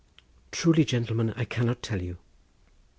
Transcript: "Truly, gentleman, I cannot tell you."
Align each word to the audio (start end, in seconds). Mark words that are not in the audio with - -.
"Truly, 0.51 0.83
gentleman, 0.83 1.31
I 1.37 1.45
cannot 1.45 1.83
tell 1.83 2.01
you." 2.01 2.17